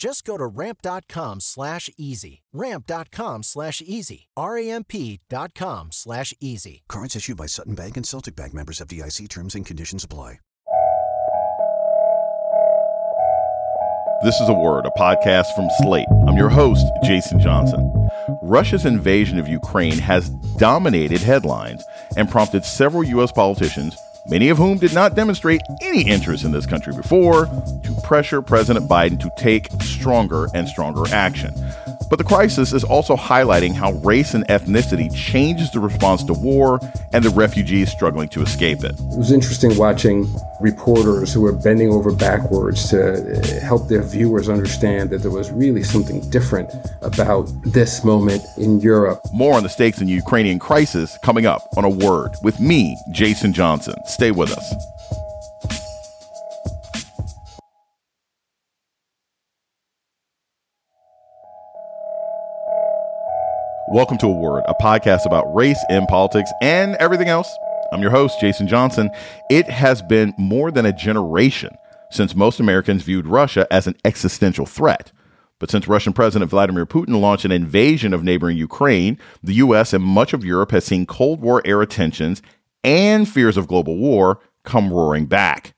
[0.00, 2.40] Just go to ramp.com slash easy.
[2.54, 4.28] Ramp.com slash easy.
[4.34, 6.82] R-A-M-P dot com slash easy.
[6.88, 10.38] Cards issued by Sutton Bank and Celtic Bank members FDIC terms and conditions apply.
[14.24, 16.08] This is A Word, a podcast from Slate.
[16.26, 18.08] I'm your host, Jason Johnson.
[18.42, 21.82] Russia's invasion of Ukraine has dominated headlines
[22.16, 23.32] and prompted several U.S.
[23.32, 27.46] politicians many of whom did not demonstrate any interest in this country before,
[27.84, 31.54] to pressure President Biden to take stronger and stronger action.
[32.10, 36.80] But the crisis is also highlighting how race and ethnicity changes the response to war
[37.12, 38.98] and the refugees struggling to escape it.
[38.98, 40.26] It was interesting watching
[40.60, 45.52] reporters who were bending over backwards to eh, help their viewers understand that there was
[45.52, 46.68] really something different
[47.02, 49.20] about this moment in Europe.
[49.32, 52.96] More on the stakes in the Ukrainian crisis coming up on A Word with me,
[53.12, 53.94] Jason Johnson.
[54.04, 54.74] Stay with us.
[63.92, 67.52] Welcome to A Word, a podcast about race and politics and everything else.
[67.90, 69.10] I'm your host, Jason Johnson.
[69.50, 71.76] It has been more than a generation
[72.12, 75.10] since most Americans viewed Russia as an existential threat.
[75.58, 79.92] But since Russian President Vladimir Putin launched an invasion of neighboring Ukraine, the U.S.
[79.92, 82.42] and much of Europe has seen Cold War era tensions
[82.84, 85.74] and fears of global war come roaring back.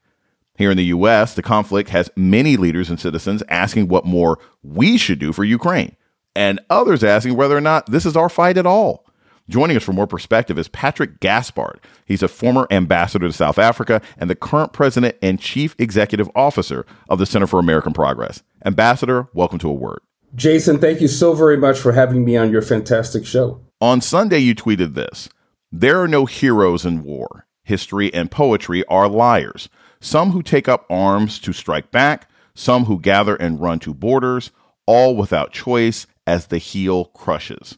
[0.58, 4.98] Here in the U.S., the conflict has many leaders and citizens asking what more we
[4.98, 5.96] should do for Ukraine
[6.34, 9.04] and others asking whether or not this is our fight at all.
[9.48, 11.80] Joining us for more perspective is Patrick Gaspard.
[12.06, 16.86] He's a former ambassador to South Africa and the current president and chief executive officer
[17.08, 18.42] of the Center for American Progress.
[18.64, 20.00] Ambassador, welcome to A Word.
[20.34, 23.60] Jason, thank you so very much for having me on your fantastic show.
[23.80, 25.28] On Sunday, you tweeted this
[25.72, 27.46] There are no heroes in war.
[27.64, 29.68] History and poetry are liars.
[30.00, 34.50] Some who take up arms to strike back, some who gather and run to borders,
[34.86, 37.76] all without choice as the heel crushes.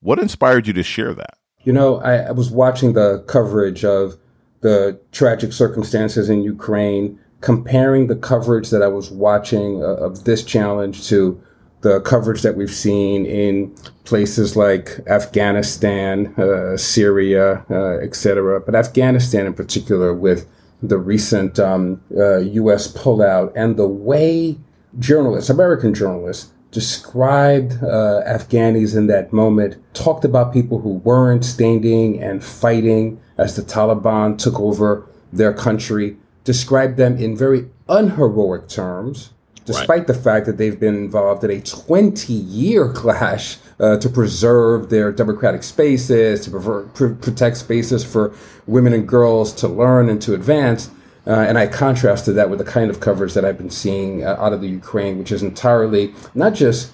[0.00, 1.38] What inspired you to share that?
[1.62, 4.18] You know, I, I was watching the coverage of
[4.60, 10.42] the tragic circumstances in Ukraine, comparing the coverage that I was watching uh, of this
[10.42, 11.40] challenge to
[11.82, 13.74] the coverage that we've seen in
[14.04, 18.58] places like Afghanistan, uh, Syria, uh, etc.
[18.60, 20.48] But Afghanistan in particular, with
[20.82, 22.90] the recent um, uh, U.S.
[22.90, 24.58] pullout and the way
[24.98, 32.20] journalists, American journalists, described uh, Afghanis in that moment, talked about people who weren't standing
[32.20, 39.30] and fighting as the Taliban took over their country, described them in very unheroic terms,
[39.64, 40.06] despite right.
[40.08, 45.12] the fact that they've been involved in a 20 year clash uh, to preserve their
[45.12, 48.34] democratic spaces, to pr- protect spaces for
[48.66, 50.90] women and girls to learn and to advance.
[51.26, 54.36] Uh, and I contrasted that with the kind of coverage that I've been seeing uh,
[54.38, 56.92] out of the Ukraine, which is entirely not just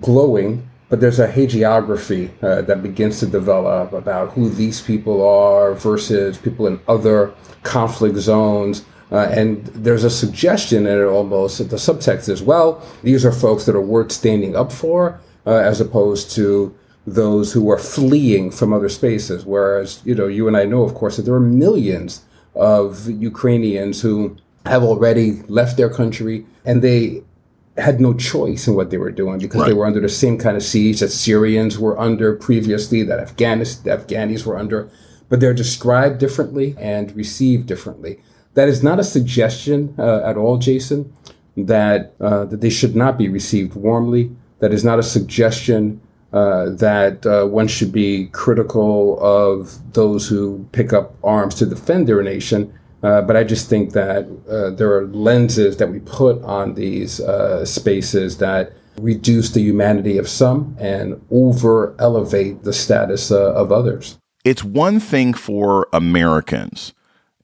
[0.00, 5.72] glowing, but there's a hagiography uh, that begins to develop about who these people are
[5.72, 8.84] versus people in other conflict zones.
[9.10, 13.64] Uh, and there's a suggestion in it almost the subtext is well, these are folks
[13.64, 16.74] that are worth standing up for, uh, as opposed to
[17.06, 19.44] those who are fleeing from other spaces.
[19.46, 22.22] Whereas, you know, you and I know, of course, that there are millions
[22.54, 27.22] of Ukrainians who have already left their country and they
[27.78, 29.68] had no choice in what they were doing because right.
[29.68, 33.82] they were under the same kind of siege that Syrians were under previously, that Afghanis,
[33.82, 34.90] the Afghanis were under,
[35.28, 38.20] but they're described differently and received differently.
[38.54, 41.10] That is not a suggestion uh, at all, Jason,
[41.56, 44.30] that uh, that they should not be received warmly.
[44.58, 46.02] That is not a suggestion
[46.32, 52.08] uh, that uh, one should be critical of those who pick up arms to defend
[52.08, 52.72] their nation.
[53.02, 57.20] Uh, but I just think that uh, there are lenses that we put on these
[57.20, 64.18] uh, spaces that reduce the humanity of some and over elevate the status of others.
[64.44, 66.94] It's one thing for Americans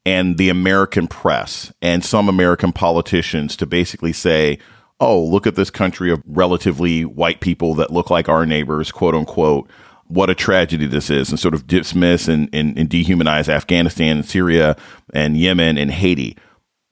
[0.05, 4.59] and the American press and some American politicians to basically say,
[5.01, 9.15] oh, look at this country of relatively white people that look like our neighbors, quote
[9.15, 9.69] unquote.
[10.07, 14.27] What a tragedy this is, and sort of dismiss and, and, and dehumanize Afghanistan and
[14.27, 14.77] Syria
[15.13, 16.37] and Yemen and Haiti.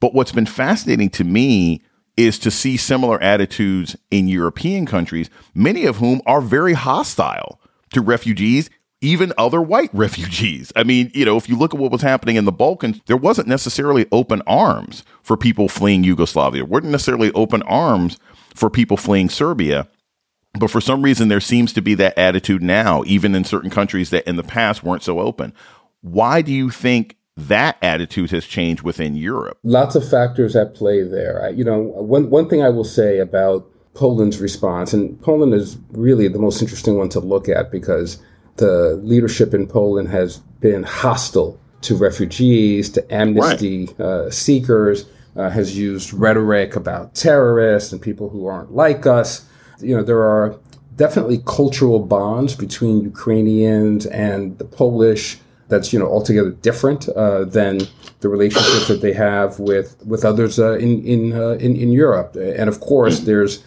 [0.00, 1.82] But what's been fascinating to me
[2.16, 7.60] is to see similar attitudes in European countries, many of whom are very hostile
[7.92, 8.68] to refugees
[9.00, 10.72] even other white refugees.
[10.76, 13.16] I mean, you know, if you look at what was happening in the Balkans, there
[13.16, 18.18] wasn't necessarily open arms for people fleeing Yugoslavia, there weren't necessarily open arms
[18.54, 19.88] for people fleeing Serbia.
[20.58, 24.10] But for some reason, there seems to be that attitude now, even in certain countries
[24.10, 25.52] that in the past weren't so open.
[26.00, 29.58] Why do you think that attitude has changed within Europe?
[29.64, 31.50] Lots of factors at play there.
[31.50, 36.28] You know, one, one thing I will say about Poland's response, and Poland is really
[36.28, 38.18] the most interesting one to look at because
[38.56, 44.00] the leadership in Poland has been hostile to refugees, to amnesty right.
[44.00, 45.06] uh, seekers,
[45.36, 49.46] uh, has used rhetoric about terrorists and people who aren't like us.
[49.80, 50.58] You know, there are
[50.96, 55.38] definitely cultural bonds between Ukrainians and the Polish
[55.68, 57.80] that's you know altogether different uh, than
[58.20, 62.36] the relationships that they have with with others uh, in in, uh, in, in Europe.
[62.36, 63.62] And of course, there's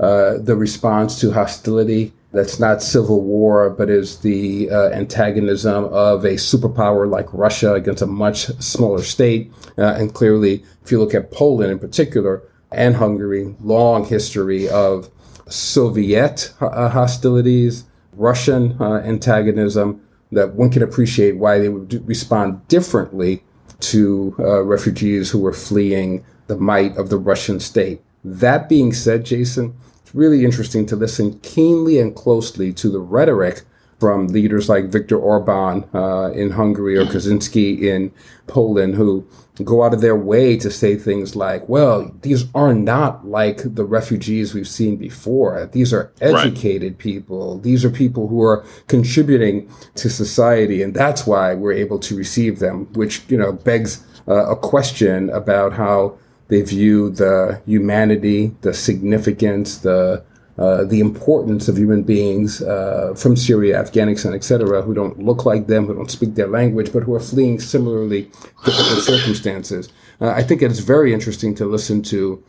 [0.00, 6.24] uh, the response to hostility that's not civil war, but is the uh, antagonism of
[6.24, 9.52] a superpower like Russia against a much smaller state.
[9.78, 12.42] Uh, and clearly, if you look at Poland in particular
[12.72, 15.08] and Hungary, long history of
[15.48, 17.84] Soviet uh, hostilities,
[18.14, 20.00] Russian uh, antagonism,
[20.32, 23.44] that one can appreciate why they would respond differently
[23.78, 28.02] to uh, refugees who were fleeing the might of the Russian state.
[28.24, 29.76] That being said, Jason,
[30.14, 33.62] really interesting to listen keenly and closely to the rhetoric
[34.00, 38.12] from leaders like Viktor Orban uh, in Hungary or Kaczynski in
[38.46, 39.26] Poland, who
[39.62, 43.84] go out of their way to say things like, well, these are not like the
[43.84, 45.68] refugees we've seen before.
[45.72, 46.98] These are educated right.
[46.98, 47.58] people.
[47.58, 50.82] These are people who are contributing to society.
[50.82, 55.30] And that's why we're able to receive them, which, you know, begs uh, a question
[55.30, 60.24] about how they view the humanity, the significance, the
[60.56, 65.66] uh, the importance of human beings uh, from Syria, Afghanistan, etc., who don't look like
[65.66, 68.30] them, who don't speak their language, but who are fleeing similarly
[68.64, 69.88] difficult circumstances.
[70.20, 72.40] Uh, I think it's very interesting to listen to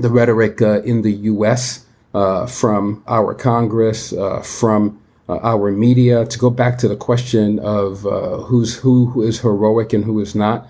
[0.00, 1.86] the rhetoric uh, in the U.S.
[2.12, 5.00] Uh, from our Congress, uh, from
[5.30, 6.26] our media.
[6.26, 8.00] To go back to the question of
[8.48, 10.68] who's who, who is heroic and who is not,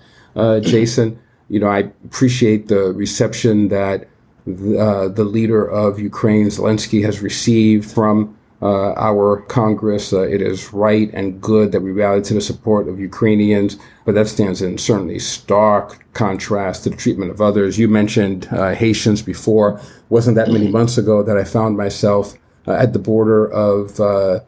[0.61, 1.19] Jason
[1.51, 4.07] you know, I appreciate the reception that
[4.47, 10.13] uh, the leader of Ukraine, Zelensky, has received from uh, our Congress.
[10.13, 13.75] Uh, it is right and good that we rally to the support of Ukrainians,
[14.05, 17.77] but that stands in certainly stark contrast to the treatment of others.
[17.77, 19.81] You mentioned uh, Haitians before.
[20.07, 24.39] wasn't that many months ago that I found myself uh, at the border of uh,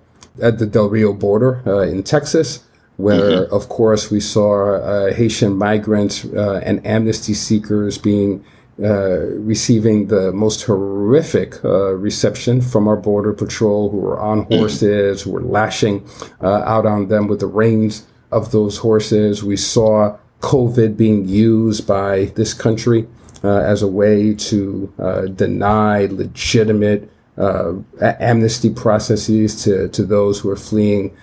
[0.41, 2.63] at the Del Rio border in Texas
[2.97, 3.53] where, mm-hmm.
[3.53, 8.43] of course, we saw uh, Haitian migrants uh, and amnesty seekers being
[8.81, 14.55] uh, receiving the most horrific uh, reception from our border patrol, who were on mm-hmm.
[14.55, 16.03] horses, who were lashing
[16.41, 19.43] uh, out on them with the reins of those horses.
[19.43, 23.07] We saw COVID being used by this country
[23.43, 30.55] uh, as a way to deny legitimate uh, amnesty processes to, to those who are
[30.55, 31.15] fleeing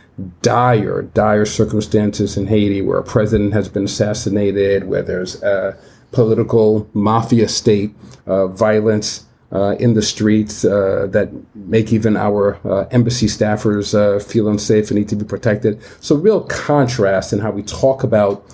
[0.42, 5.76] dire, dire circumstances in Haiti, where a president has been assassinated, where there's a
[6.12, 7.94] political mafia state,
[8.26, 14.22] uh, violence uh, in the streets uh, that make even our uh, embassy staffers uh,
[14.22, 15.80] feel unsafe and need to be protected.
[16.00, 18.46] So, real contrast in how we talk about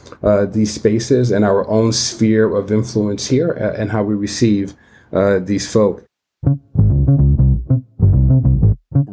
[0.53, 4.75] these spaces and our own sphere of influence here and how we receive
[5.13, 6.06] these folk.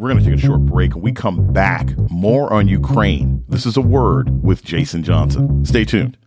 [0.03, 1.97] We're going to take a short break and we come back.
[2.09, 3.41] More on Ukraine.
[3.47, 5.63] This is a word with Jason Johnson.
[5.63, 6.17] Stay tuned.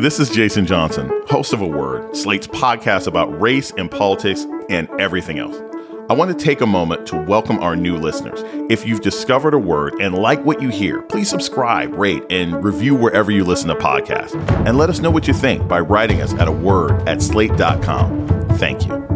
[0.00, 4.88] This is Jason Johnson, host of A Word, Slate's podcast about race and politics and
[5.00, 5.60] everything else.
[6.08, 8.44] I want to take a moment to welcome our new listeners.
[8.70, 12.94] If you've discovered a word and like what you hear, please subscribe, rate, and review
[12.94, 14.36] wherever you listen to podcasts.
[14.64, 18.35] And let us know what you think by writing us at a word at slate.com.
[18.58, 19.15] Thank you.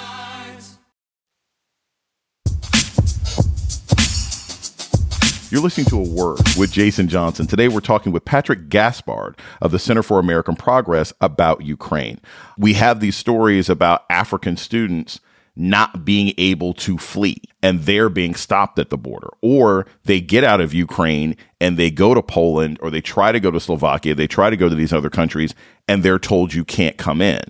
[5.51, 7.45] You're listening to A Word with Jason Johnson.
[7.45, 12.21] Today we're talking with Patrick Gaspard of the Center for American Progress about Ukraine.
[12.57, 15.19] We have these stories about African students
[15.57, 20.45] not being able to flee and they're being stopped at the border or they get
[20.45, 24.15] out of Ukraine and they go to Poland or they try to go to Slovakia,
[24.15, 25.53] they try to go to these other countries
[25.85, 27.41] and they're told you can't come in.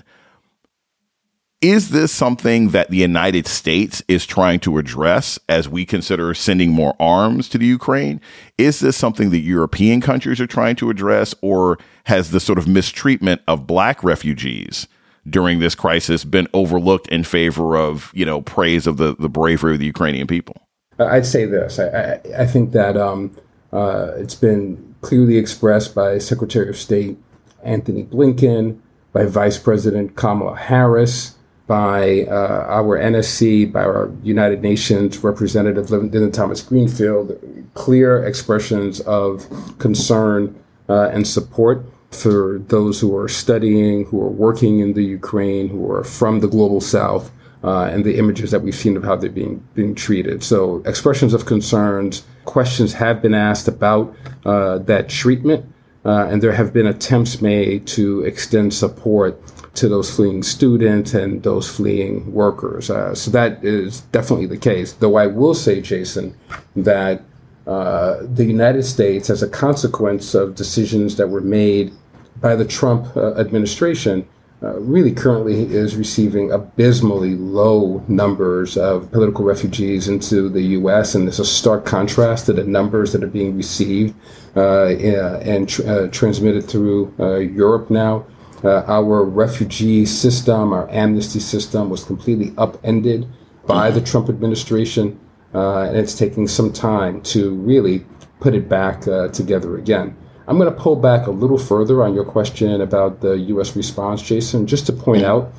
[1.62, 6.72] Is this something that the United States is trying to address as we consider sending
[6.72, 8.20] more arms to the Ukraine?
[8.58, 12.68] Is this something that European countries are trying to address, or has the sort of
[12.68, 14.88] mistreatment of black refugees
[15.30, 19.74] during this crisis been overlooked in favor of, you know, praise of the, the bravery
[19.74, 20.56] of the Ukrainian people?
[20.98, 21.78] I'd say this.
[21.78, 23.38] I, I, I think that um,
[23.72, 27.20] uh, it's been clearly expressed by Secretary of State
[27.64, 28.80] Antony Blinken,
[29.14, 31.36] by Vice President Kamala Harris,
[31.72, 37.40] by uh, our NSC, by our United Nations representative, Linda Thomas Greenfield,
[37.76, 39.48] clear expressions of
[39.80, 40.54] concern
[40.90, 45.90] uh, and support for those who are studying, who are working in the Ukraine, who
[45.90, 47.32] are from the global south,
[47.64, 50.44] uh, and the images that we've seen of how they're being being treated.
[50.44, 54.14] So expressions of concerns, questions have been asked about
[54.44, 55.64] uh, that treatment,
[56.04, 59.42] uh, and there have been attempts made to extend support
[59.74, 62.90] to those fleeing students and those fleeing workers.
[62.90, 64.94] Uh, so that is definitely the case.
[64.94, 66.36] Though I will say, Jason,
[66.76, 67.22] that
[67.68, 71.94] uh, the United States, as a consequence of decisions that were made
[72.42, 74.28] by the Trump uh, administration,
[74.64, 81.16] uh, really currently is receiving abysmally low numbers of political refugees into the U.S.
[81.16, 84.16] And there's a stark contrast to the numbers that are being received
[84.56, 87.14] uh, and tr- uh, transmitted through
[87.56, 88.26] Europe now.
[88.64, 93.28] Uh, our refugee system, our amnesty system was completely upended
[93.66, 95.20] by the Trump administration,
[95.54, 98.06] uh, and it's taking some time to really
[98.40, 100.16] put it back uh, together again.
[100.48, 103.76] I'm going to pull back a little further on your question about the U.S.
[103.76, 105.54] response, Jason, just to point out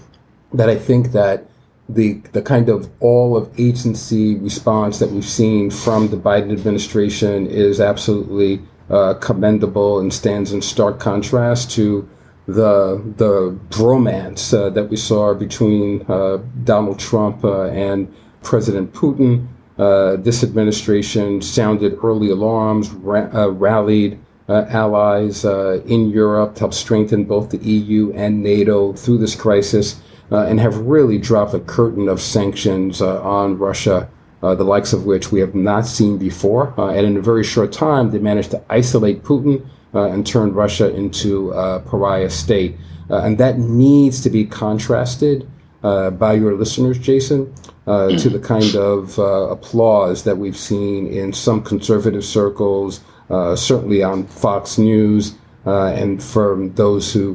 [0.52, 1.46] that I think that
[1.88, 7.46] the the kind of all of agency response that we've seen from the Biden administration
[7.46, 12.08] is absolutely uh, commendable and stands in stark contrast to
[12.46, 19.46] the the bromance uh, that we saw between uh, Donald Trump uh, and President Putin.
[19.78, 24.18] Uh, this administration sounded early alarms, ra- uh, rallied
[24.48, 30.00] uh, allies in Europe to help strengthen both the EU and NATO through this crisis,
[30.30, 34.08] and have really dropped a curtain of sanctions on Russia.
[34.40, 36.74] the likes of which we have not seen before.
[36.76, 39.64] and in a very short time, they managed to isolate Putin
[40.00, 42.76] and turn Russia into a pariah state.
[43.10, 45.48] Uh, and that needs to be contrasted
[45.82, 47.52] uh, by your listeners, Jason,
[47.86, 53.56] uh, to the kind of uh, applause that we've seen in some conservative circles, uh,
[53.56, 55.34] certainly on Fox News.
[55.64, 57.34] and from those who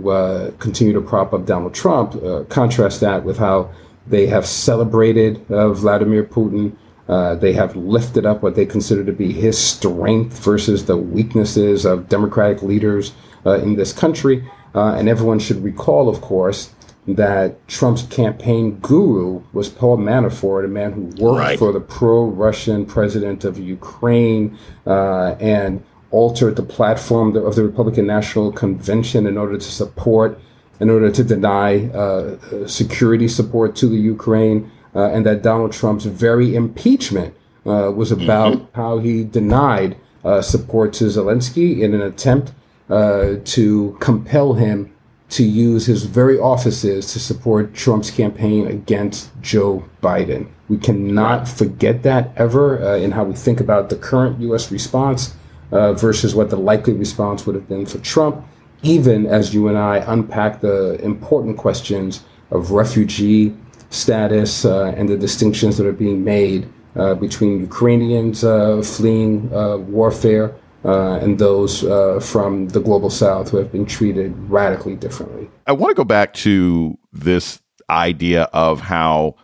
[0.59, 2.15] continue to prop up Donald Trump,
[2.49, 3.69] contrast that with how
[4.07, 6.75] they have celebrated Vladimir Putin,
[7.07, 11.85] uh, they have lifted up what they consider to be his strength versus the weaknesses
[11.85, 13.13] of Democratic leaders
[13.45, 14.47] uh, in this country.
[14.75, 16.73] Uh, and everyone should recall, of course,
[17.07, 21.59] that Trump's campaign guru was Paul Manafort, a man who worked right.
[21.59, 28.05] for the pro Russian president of Ukraine uh, and altered the platform of the Republican
[28.05, 30.39] National Convention in order to support,
[30.81, 36.05] in order to deny uh, security support to the Ukraine uh, and that Donald Trump's
[36.05, 37.35] very impeachment
[37.67, 38.75] uh, was about mm-hmm.
[38.75, 42.51] how he denied uh, support to Zelensky in an attempt
[42.89, 44.91] uh, to compel him
[45.29, 50.47] to use his very offices to support Trump's campaign against Joe Biden.
[50.67, 54.71] We cannot forget that ever uh, in how we think about the current U.S.
[54.71, 55.35] response
[55.71, 58.43] uh, versus what the likely response would have been for Trump,
[58.81, 63.53] even as you and I unpack the important questions of refugee
[63.89, 69.49] status uh, and the distinctions that are being made uh, between Ukrainians uh, fleeing
[69.91, 70.53] warfare
[70.83, 71.81] and those
[72.25, 75.49] from the global south who have been treated radically differently.
[75.67, 79.35] I want to go back to this idea of how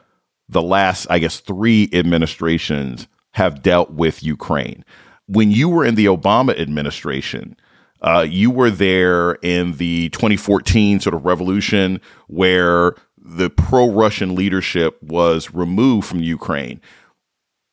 [0.49, 4.85] the last, I guess, three administrations have dealt with Ukraine.
[5.27, 7.55] When you were in the Obama administration,
[8.01, 15.01] uh, you were there in the 2014 sort of revolution where the pro Russian leadership
[15.01, 16.81] was removed from Ukraine.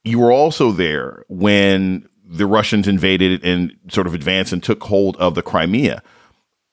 [0.04, 5.16] You were also there when the Russians invaded and sort of advanced and took hold
[5.16, 6.02] of the Crimea.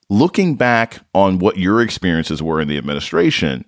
[0.09, 3.65] Looking back on what your experiences were in the administration,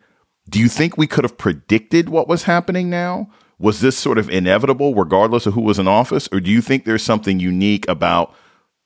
[0.48, 3.30] do you think we could have predicted what was happening now?
[3.58, 6.30] Was this sort of inevitable regardless of who was in office?
[6.32, 8.34] Or do you think there's something unique about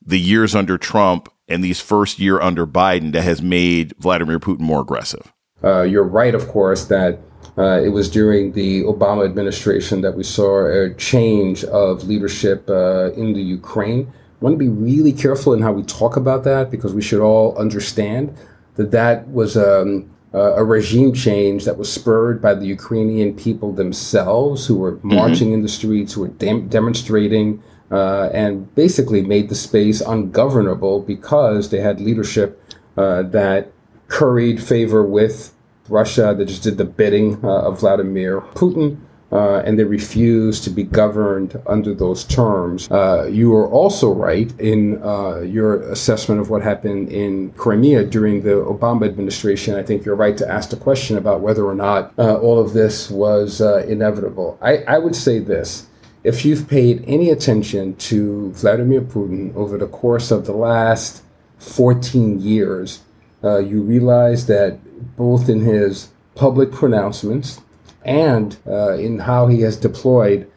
[0.04, 4.62] the years under Trump and these first year under Biden that has made Vladimir Putin
[4.62, 5.32] more aggressive?
[5.64, 7.20] Uh, you're right, of course, that
[7.58, 13.12] uh, it was during the Obama administration that we saw a change of leadership uh,
[13.14, 14.12] in the Ukraine.
[14.12, 17.22] I want to be really careful in how we talk about that because we should
[17.22, 18.36] all understand
[18.76, 24.66] that that was um, a regime change that was spurred by the Ukrainian people themselves
[24.66, 25.16] who were mm-hmm.
[25.16, 25.56] marching mm-hmm.
[25.56, 31.70] in the streets, who were dem- demonstrating, uh, and basically made the space ungovernable because
[31.70, 32.60] they had leadership
[32.98, 33.72] uh, that
[34.14, 35.52] curried favor with
[35.90, 39.00] Russia, that just did the bidding uh, of Vladimir Putin.
[39.32, 42.88] Uh, and they refused to be governed under those terms.
[42.92, 48.44] Uh, you are also right in uh, your assessment of what happened in Crimea during
[48.44, 49.74] the Obama administration.
[49.74, 52.74] I think you're right to ask the question about whether or not uh, all of
[52.74, 54.60] this was uh, inevitable.
[54.62, 55.88] I, I would say this.
[56.24, 61.24] If you've paid any attention to Vladimir Putin over the course of the last
[61.58, 63.02] 14 years,
[63.44, 64.80] uh, you realize that
[65.16, 67.62] both in his public pronouncements
[68.06, 70.50] and uh, in how he has deployed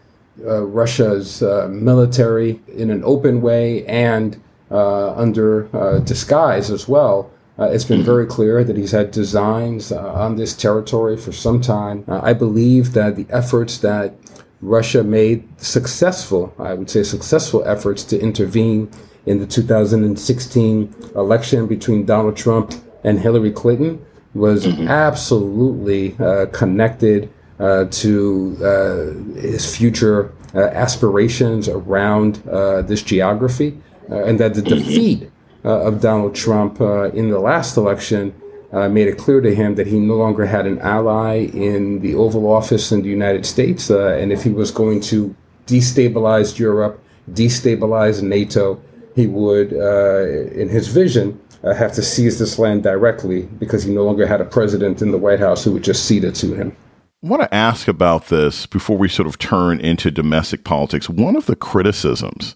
[0.44, 4.40] uh, Russia's uh, military in an open way and
[4.70, 7.30] uh, under uh, disguise as well.
[7.58, 12.04] it's been very clear that he's had designs on this territory for some time.
[12.08, 14.14] I believe that the efforts that
[14.60, 18.90] Russia made successful, I would say successful efforts to intervene
[19.26, 22.72] in the 2016 election between Donald Trump
[23.04, 24.04] and Hillary Clinton
[24.34, 24.88] was mm-hmm.
[24.88, 33.80] absolutely uh, connected uh, to uh, his future uh, aspirations around uh, this geography,
[34.10, 34.76] uh, and that the mm-hmm.
[34.76, 35.30] defeat
[35.64, 36.80] of Donald Trump
[37.12, 38.32] in the last election
[38.72, 42.46] made it clear to him that he no longer had an ally in the Oval
[42.46, 45.34] Office in the United States, and if he was going to
[45.66, 48.80] destabilize Europe, destabilize NATO,
[49.16, 54.04] he would, in his vision, uh, have to seize this land directly because he no
[54.04, 56.76] longer had a president in the White House who would just cede it to him.
[57.24, 61.08] I want to ask about this before we sort of turn into domestic politics.
[61.08, 62.54] One of the criticisms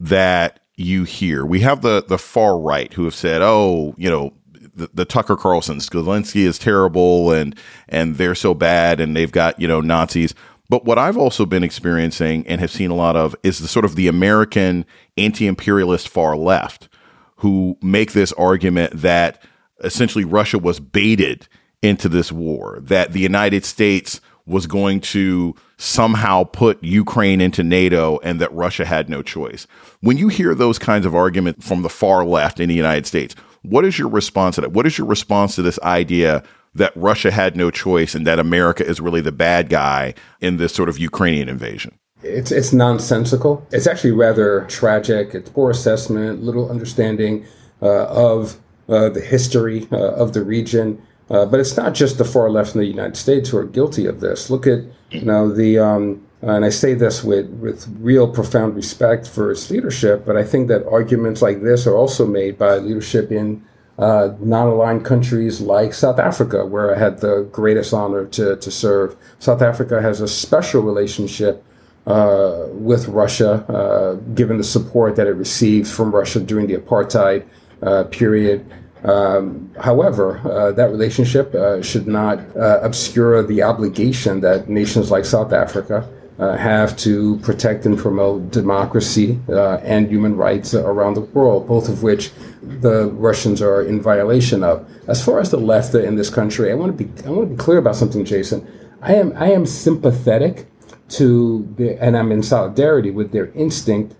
[0.00, 4.32] that you hear, we have the the far right who have said, "Oh, you know,
[4.74, 7.56] the, the Tucker Carlsons, Zelensky is terrible, and
[7.88, 10.34] and they're so bad, and they've got you know Nazis."
[10.68, 13.84] But what I've also been experiencing and have seen a lot of is the sort
[13.84, 14.84] of the American
[15.16, 16.88] anti-imperialist far left
[17.36, 19.42] who make this argument that
[19.84, 21.48] essentially Russia was baited
[21.82, 28.18] into this war, that the United States was going to somehow put Ukraine into NATO
[28.22, 29.66] and that Russia had no choice.
[30.00, 33.34] When you hear those kinds of arguments from the far left in the United States,
[33.62, 34.72] what is your response to that?
[34.72, 36.44] What is your response to this idea
[36.76, 40.74] that Russia had no choice and that America is really the bad guy in this
[40.74, 41.98] sort of Ukrainian invasion?
[42.22, 43.66] It's it's nonsensical.
[43.72, 45.34] It's actually rather tragic.
[45.34, 47.44] It's poor assessment, little understanding
[47.82, 48.58] uh, of
[48.88, 51.02] uh, the history uh, of the region.
[51.28, 54.06] Uh, but it's not just the far left in the United States who are guilty
[54.06, 54.48] of this.
[54.48, 59.28] Look at you know the um, and I say this with with real profound respect
[59.28, 60.24] for its leadership.
[60.24, 63.64] But I think that arguments like this are also made by leadership in
[63.98, 69.16] uh, non-aligned countries like South Africa, where I had the greatest honor to, to serve.
[69.38, 71.64] South Africa has a special relationship
[72.06, 77.44] uh, with Russia, uh, given the support that it received from Russia during the apartheid
[77.82, 78.64] uh, period.
[79.02, 85.52] Um, however, uh, that relationship uh, should not obscure the obligation that nations like South
[85.52, 92.02] Africa have to protect and promote democracy and human rights around the world, both of
[92.02, 94.88] which the Russians are in violation of.
[95.08, 97.54] As far as the left in this country, I want to be I want to
[97.54, 98.66] be clear about something, Jason.
[99.02, 100.66] I am I am sympathetic
[101.08, 104.14] to the, and I'm in solidarity with their instinct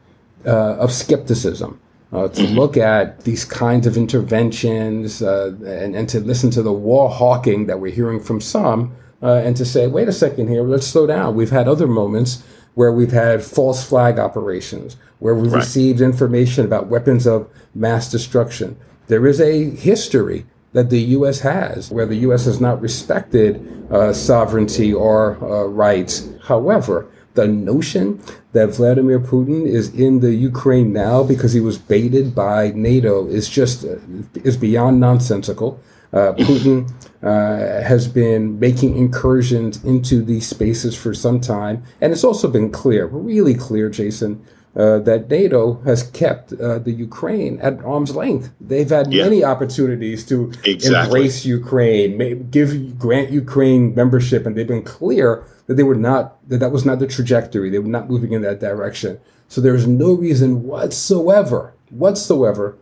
[0.47, 1.81] uh, of skepticism.
[2.13, 6.73] Uh, to look at these kinds of interventions uh, and, and to listen to the
[6.73, 10.63] war hawking that we're hearing from some, uh, and to say, wait a second here,
[10.63, 11.35] let's slow down.
[11.35, 12.43] We've had other moments
[12.75, 15.61] where we've had false flag operations, where we've right.
[15.61, 18.79] received information about weapons of mass destruction.
[19.07, 21.41] There is a history that the U.S.
[21.41, 22.45] has, where the U.S.
[22.45, 26.29] has not respected uh, sovereignty or uh, rights.
[26.45, 28.21] However, the notion
[28.53, 33.49] that Vladimir Putin is in the Ukraine now because he was baited by NATO is
[33.49, 33.97] just uh,
[34.35, 35.81] is beyond nonsensical.
[36.13, 36.91] Uh, Putin
[37.23, 42.71] uh, has been making incursions into these spaces for some time, and it's also been
[42.71, 44.43] clear, really clear, Jason,
[44.77, 48.51] uh, that NATO has kept uh, the Ukraine at arm's length.
[48.61, 49.25] They've had Yeah.
[49.25, 51.21] many opportunities to Exactly.
[51.21, 56.59] embrace Ukraine, give grant Ukraine membership, and they've been clear that they were not that
[56.61, 57.71] that was not the trajectory.
[57.71, 59.19] They were not moving in that direction.
[59.49, 62.77] So there is no reason whatsoever, whatsoever,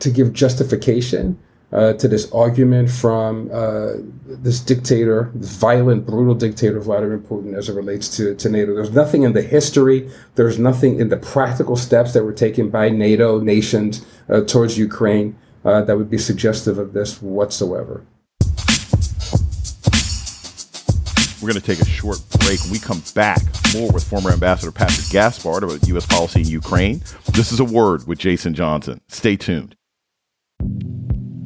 [0.00, 1.38] to give justification
[1.72, 3.92] uh, to this argument from uh,
[4.26, 8.74] this dictator, this violent, brutal dictator Vladimir Putin, as it relates to, to NATO.
[8.74, 12.88] There's nothing in the history, there's nothing in the practical steps that were taken by
[12.88, 18.04] NATO nations uh, towards Ukraine uh, that would be suggestive of this whatsoever.
[21.40, 22.60] We're going to take a short break.
[22.62, 23.42] When we come back,
[23.74, 26.04] more with former Ambassador Patrick Gaspard about U.S.
[26.04, 27.00] policy in Ukraine.
[27.32, 29.00] This is a word with Jason Johnson.
[29.08, 29.76] Stay tuned.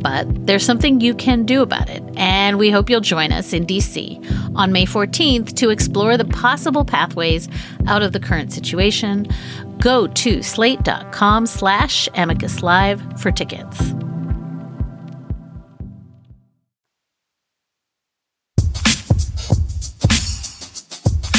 [0.00, 3.66] But there's something you can do about it, and we hope you'll join us in
[3.66, 7.48] DC on May 14th to explore the possible pathways
[7.86, 9.26] out of the current situation.
[9.80, 13.92] Go to slate.com slash amicus live for tickets.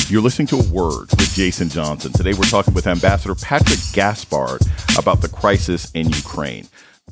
[0.10, 2.12] You're listening to A Word with Jason Johnson.
[2.12, 4.62] Today we're talking with Ambassador Patrick Gaspard
[4.98, 6.68] about the crisis in Ukraine.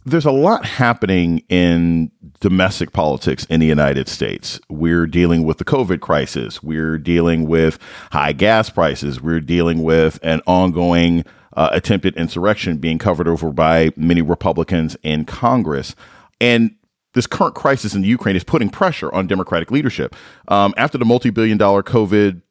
[0.08, 4.58] There's a lot happening in domestic politics in the United States.
[4.70, 6.63] We're dealing with the COVID crisis.
[6.63, 7.78] We're dealing with
[8.13, 9.20] high gas prices.
[9.20, 11.26] We're dealing with an ongoing
[11.58, 15.93] uh, attempted insurrection being covered over by many Republicans in Congress.
[16.39, 16.74] And
[17.13, 20.15] this current crisis in Ukraine is putting pressure on Democratic leadership.
[20.48, 22.41] Um, after the multi billion dollar COVID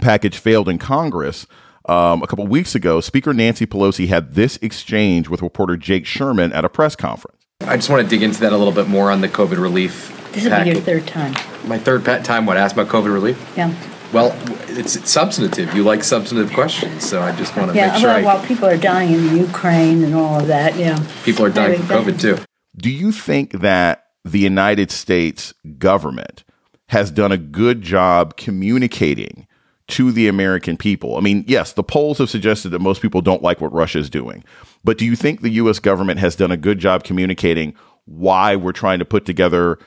[0.00, 1.46] package failed in Congress
[1.86, 6.52] um, a couple weeks ago, Speaker Nancy Pelosi had this exchange with reporter Jake Sherman
[6.52, 7.44] at a press conference.
[7.62, 10.18] I just want to dig into that a little bit more on the COVID relief.
[10.32, 11.34] This will be your third time.
[11.66, 12.46] My third pa- time.
[12.46, 12.56] What?
[12.56, 13.52] Ask about COVID relief?
[13.56, 13.74] Yeah.
[14.12, 14.36] Well,
[14.68, 15.74] it's, it's substantive.
[15.74, 18.46] You like substantive questions, so I just want to Yeah, make sure well, I, while
[18.46, 21.02] people are dying in Ukraine and all of that, yeah.
[21.24, 22.38] people are dying from COVID too.
[22.76, 26.44] Do you think that the United States government
[26.88, 29.46] has done a good job communicating
[29.88, 31.16] to the American people?
[31.16, 34.10] I mean, yes, the polls have suggested that most people don't like what Russia is
[34.10, 34.44] doing.
[34.84, 38.72] But do you think the US government has done a good job communicating why we're
[38.72, 39.78] trying to put together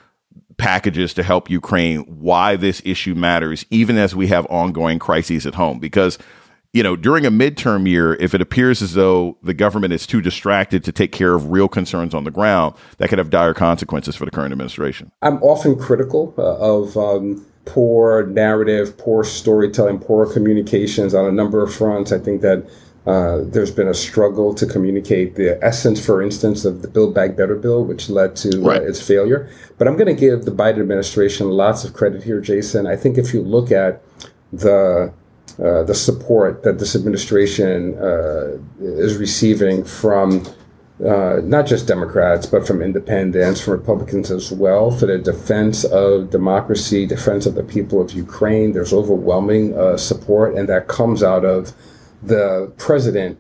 [0.58, 5.55] packages to help Ukraine, why this issue matters, even as we have ongoing crises at
[5.55, 5.79] home?
[5.79, 6.17] Because
[6.75, 10.19] you know, during a midterm year, if it appears as though the government is too
[10.19, 14.13] distracted to take care of real concerns on the ground, that could have dire consequences
[14.13, 15.10] for the current administration.
[15.21, 21.63] I'm often critical uh, of um, poor narrative, poor storytelling, poor communications on a number
[21.63, 22.12] of fronts.
[22.12, 22.65] I think that
[23.06, 27.36] uh, there's been a struggle to communicate the essence, for instance, of the Build Back
[27.36, 28.82] Better bill, which led to Right.
[28.82, 29.47] uh, its failure.
[29.78, 32.88] But I'm going to give the Biden administration lots of credit here, Jason.
[32.88, 34.01] I think if you look at
[34.51, 35.13] the
[35.63, 40.45] uh, the support that this administration uh, is receiving from
[41.03, 46.29] uh, not just Democrats, but from independents, from Republicans as well, for the defense of
[46.29, 48.71] democracy, defense of the people of Ukraine.
[48.71, 51.73] There's overwhelming uh, support, and that comes out of
[52.23, 53.38] the president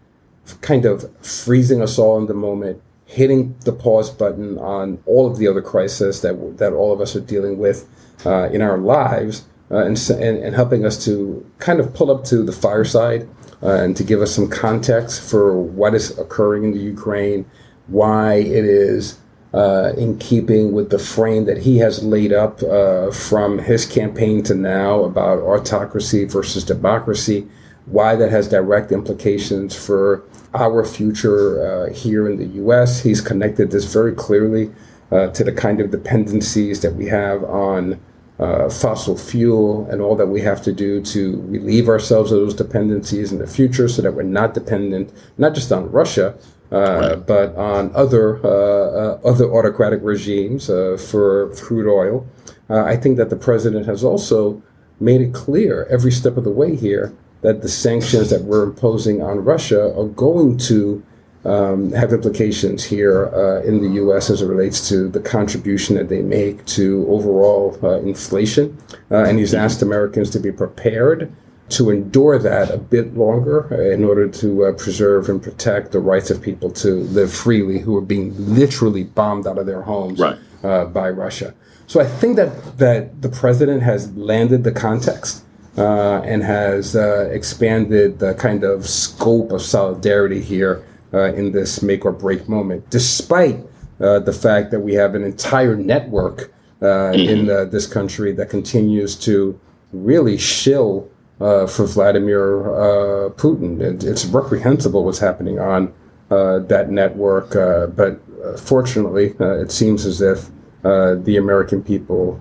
[0.61, 5.37] kind of freezing us all in the moment, hitting the pause button on all of
[5.37, 7.87] the other crises that that all of us are dealing with
[8.25, 12.25] uh, in our lives, uh, and, and and helping us to kind of pull up
[12.25, 13.29] to the fireside
[13.63, 17.45] uh, and to give us some context for what is occurring in the Ukraine,
[17.87, 19.19] why it is
[19.53, 24.43] uh, in keeping with the frame that he has laid up uh, from his campaign
[24.43, 27.47] to now about autocracy versus democracy,
[27.85, 33.01] why that has direct implications for our future uh, here in the U.S.
[33.01, 34.71] He's connected this very clearly
[35.11, 37.99] uh, to the kind of dependencies that we have on
[38.39, 42.53] uh, fossil fuel and all that we have to do to relieve ourselves of those
[42.53, 46.37] dependencies in the future so that we're not dependent not just on Russia,
[46.71, 47.25] uh, right.
[47.25, 52.27] but on other uh, uh other autocratic regimes uh, for crude oil.
[52.69, 54.61] Uh, I think that the president has also
[54.99, 59.21] made it clear every step of the way here that the sanctions that we're imposing
[59.21, 61.03] on Russia are going to
[61.45, 64.29] um, have implications here uh, in the U.S.
[64.29, 68.77] as it relates to the contribution that they make to overall uh, inflation.
[69.11, 71.31] Uh, and he's asked Americans to be prepared
[71.69, 75.99] to endure that a bit longer uh, in order to uh, preserve and protect the
[75.99, 80.19] rights of people to live freely who are being literally bombed out of their homes
[80.19, 80.37] right.
[80.63, 81.53] Uh, by Russia.
[81.87, 85.43] So I think that, that the president has landed the context.
[85.77, 91.81] Uh, and has uh, expanded the kind of scope of solidarity here uh, in this
[91.81, 93.59] make or break moment, despite
[93.99, 98.49] uh, the fact that we have an entire network uh, in uh, this country that
[98.49, 99.57] continues to
[99.93, 103.81] really shill uh, for Vladimir uh, Putin.
[103.81, 105.93] It, it's reprehensible what's happening on
[106.29, 107.51] that network,
[107.95, 108.19] but
[108.59, 110.49] fortunately, it seems as if
[110.83, 112.39] the American people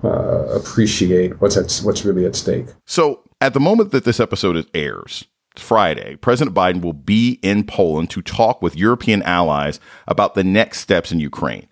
[0.53, 2.65] appreciate what's at, what's really at stake.
[2.85, 5.25] So, at the moment that this episode airs,
[5.59, 10.79] Friday, President Biden will be in Poland to talk with European allies about the next
[10.79, 11.67] steps in Ukraine.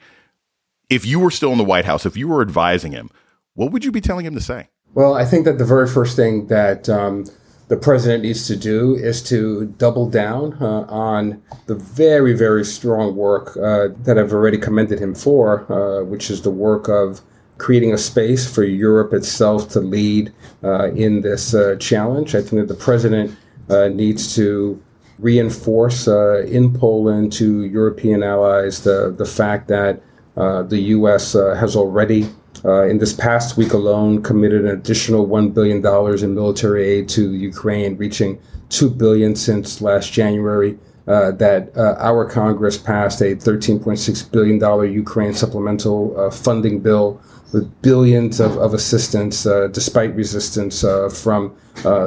[0.90, 3.10] If you were still in the White House, if you were advising him,
[3.56, 4.70] what would you be telling him to say?
[4.94, 7.26] Well, I think that the very first thing that um,
[7.68, 13.16] the president needs to do is to double down uh, on the very, very strong
[13.16, 17.22] work uh, that I've already commended him for, uh, which is the work of
[17.58, 20.32] creating a space for Europe itself to lead
[20.64, 22.36] uh, in this uh, challenge.
[22.36, 23.36] I think that the president
[23.70, 24.82] needs to
[25.20, 30.02] reinforce uh, in Poland to European allies the, the fact that
[30.36, 31.36] uh, the U.S.
[31.36, 32.28] Uh, has already,
[32.66, 35.78] uh, in this past week alone, committed an additional $1 billion
[36.24, 40.78] in military aid to Ukraine, reaching 2 billion since last January.
[41.06, 47.22] Uh, that our Congress passed a $13.6 billion Ukraine supplemental funding bill
[47.52, 51.54] with billions of, of assistance, despite resistance from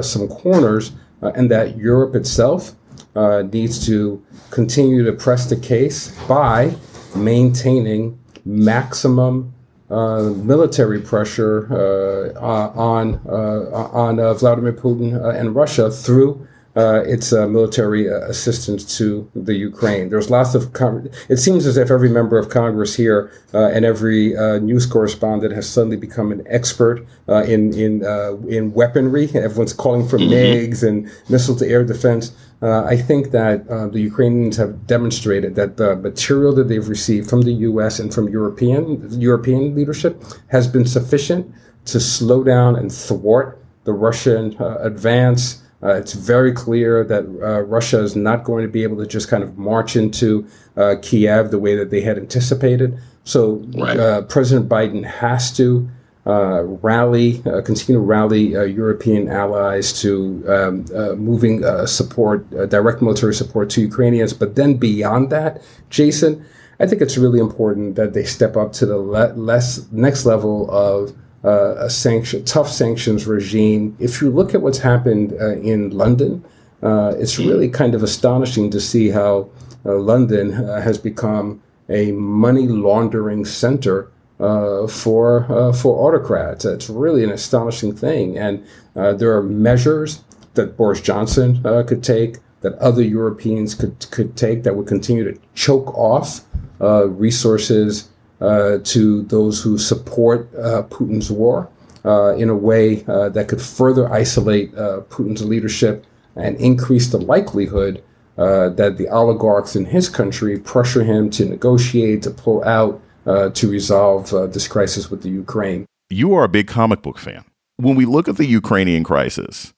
[0.01, 2.73] some corners uh, and that Europe itself
[3.15, 6.75] uh, needs to continue to press the case by
[7.15, 9.53] maintaining maximum
[9.89, 16.46] uh, military pressure uh, on uh, on uh, Vladimir Putin and Russia through
[16.77, 20.09] uh, its uh, military uh, assistance to the Ukraine.
[20.09, 20.73] There's lots of.
[20.73, 24.85] Con- it seems as if every member of Congress here uh, and every uh, news
[24.85, 28.03] correspondent has suddenly become an expert uh, in in
[28.47, 29.25] in weaponry.
[29.33, 30.31] Everyone's calling for mm-hmm.
[30.31, 32.31] MiGs and missile to air defense.
[32.61, 37.53] I think that the Ukrainians have demonstrated that the material that they've received from the
[37.69, 37.99] U.S.
[37.99, 41.51] and from European European leadership has been sufficient
[41.85, 45.63] to slow down and thwart the Russian advance.
[45.83, 49.27] Uh, it's very clear that uh, Russia is not going to be able to just
[49.27, 52.97] kind of march into uh, Kiev the way that they had anticipated.
[53.23, 53.97] So right.
[53.97, 55.87] Uh, President Biden has to
[56.25, 60.85] uh, rally, uh, continue to rally European allies to um,
[61.23, 64.33] moving support, direct military support to Ukrainians.
[64.33, 66.43] But then beyond that, Jason,
[66.79, 70.69] I think it's really important that they step up to the le- less next level
[70.69, 71.15] of
[71.47, 73.95] uh, a sanction, tough sanctions regime.
[73.99, 76.43] If you look at what's happened uh, in London,
[76.83, 79.49] uh, it's really kind of astonishing to see how
[79.85, 86.65] uh, London uh, has become a money laundering center uh, for for autocrats.
[86.65, 90.21] It's really an astonishing thing, and there are measures
[90.55, 95.39] that Boris Johnson could take, that other Europeans could could take, that would continue to
[95.55, 96.41] choke off
[96.79, 101.69] resources to those who support uh, Putin's war
[102.05, 107.17] uh, in a way uh, that could further isolate uh, Putin's leadership and increase the
[107.17, 108.03] likelihood
[108.35, 114.29] that the oligarchs in his country pressure him to negotiate, to pull out, to resolve
[114.53, 115.85] this crisis with the Ukraine.
[116.09, 117.43] You are a big comic book fan.
[117.77, 119.73] When we look at the Ukrainian crisis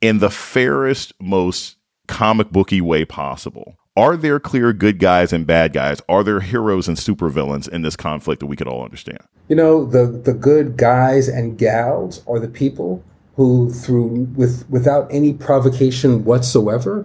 [0.00, 1.76] in the fairest, most
[2.08, 6.00] comic booky way possible, are there clear good guys and bad guys?
[6.08, 9.20] Are there heroes and supervillains in this conflict that we could all understand?
[9.48, 13.04] You know, the the good guys and gals are the people
[13.36, 17.04] who, through with without any provocation whatsoever,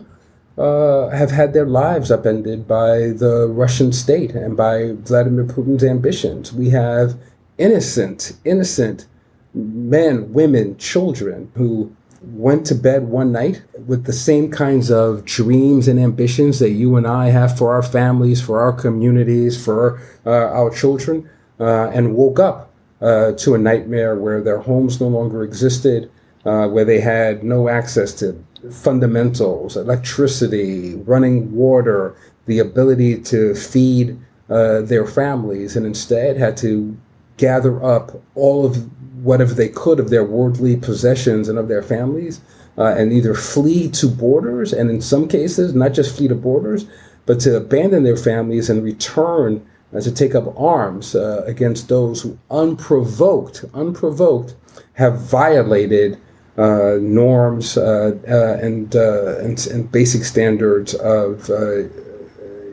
[0.58, 6.54] uh, have had their lives upended by the Russian state and by Vladimir Putin's ambitions.
[6.54, 7.15] We have
[7.58, 9.08] innocent, innocent
[9.54, 11.93] men, women, children who
[12.34, 16.96] went to bed one night with the same kinds of dreams and ambitions that you
[16.96, 22.16] and I have for our families, for our communities, for uh, our children, uh, and
[22.16, 26.12] woke up uh, to a nightmare where their homes no longer existed,
[26.46, 34.18] uh, where they had no access to fundamentals, electricity, running water, the ability to feed
[34.50, 36.98] uh, their families, and instead had to
[37.38, 38.97] gather up all of
[39.28, 42.40] whatever they could of their worldly possessions and of their families
[42.78, 46.86] uh, and either flee to borders, and in some cases, not just flee to borders,
[47.26, 52.22] but to abandon their families and return uh, to take up arms uh, against those
[52.22, 54.56] who unprovoked, unprovoked,
[54.94, 56.18] have violated
[56.58, 61.52] uh, norms uh, uh, and, and, and basic standards of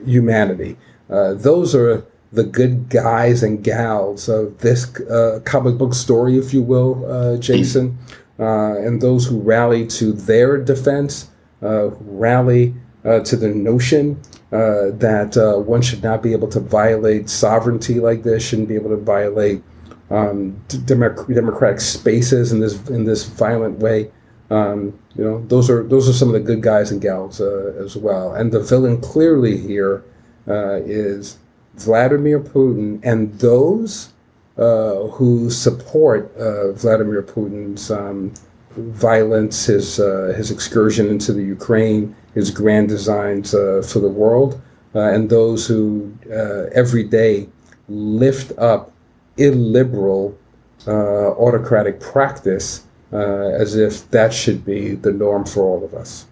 [0.07, 0.77] humanity.
[1.09, 6.63] those are the good guys and gals of this uh, comic book story, if you
[6.63, 7.97] will, uh, Jason,
[8.41, 11.31] uh, and those who rally to their defense,
[11.63, 14.21] uh, rally uh, to the notion
[14.51, 18.91] uh, that one should not be able to violate sovereignty like this, shouldn't be able
[18.91, 19.63] to violate
[20.11, 24.11] um, democ- democratic spaces in this in this violent way.
[24.51, 27.97] Um, you know, those are those are some of the good guys and gals as
[27.97, 28.35] well.
[28.35, 30.05] And the villain clearly here
[30.47, 31.39] is
[31.77, 34.13] Vladimir Putin and those
[34.57, 38.33] uh, who support uh, Vladimir Putin's um,
[38.77, 44.61] violence, his uh, his excursion into the Ukraine, his grand designs uh, for the world,
[44.95, 47.49] uh, and those who uh, every day
[47.89, 48.93] lift up
[49.37, 50.39] illiberal
[50.87, 56.27] autocratic practice as if that should be the norm for all of us.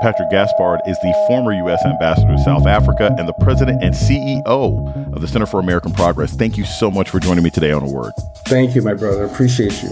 [0.00, 1.84] Patrick Gaspard is the former U.S.
[1.84, 4.44] ambassador to South Africa and the president and CEO
[5.12, 6.34] of the Center for American Progress.
[6.34, 8.12] Thank you so much for joining me today on A Word.
[8.46, 9.24] Thank you, my brother.
[9.24, 9.90] Appreciate you.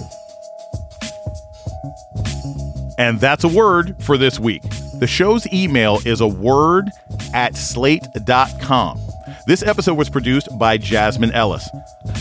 [2.99, 4.63] And that's a word for this week.
[4.95, 6.91] The show's email is a word
[7.35, 9.06] at slate.com.
[9.47, 11.71] This episode was produced by Jasmine Ellis.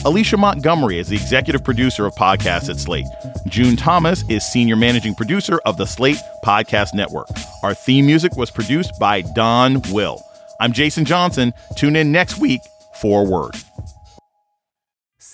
[0.06, 3.08] Alicia Montgomery is the executive producer of podcasts at Slate.
[3.48, 7.28] June Thomas is senior managing producer of the Slate Podcast Network.
[7.64, 10.24] Our theme music was produced by Don Will.
[10.60, 11.56] I'm Jason Johnson.
[11.76, 12.62] Tune in next week
[12.94, 13.56] for Word.